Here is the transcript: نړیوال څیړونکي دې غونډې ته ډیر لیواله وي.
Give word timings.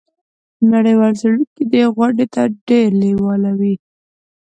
نړیوال 0.73 1.13
څیړونکي 1.21 1.63
دې 1.71 1.83
غونډې 1.95 2.25
ته 2.33 2.41
ډیر 2.67 2.87
لیواله 3.01 3.51
وي. 3.59 3.75